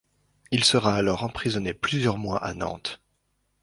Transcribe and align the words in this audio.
Il 0.49 0.63
sera 0.63 0.95
alors 0.95 1.21
emprisonné 1.23 1.75
plusieurs 1.75 2.17
mois 2.17 2.43
à 2.43 2.55
Nantes. 2.55 2.99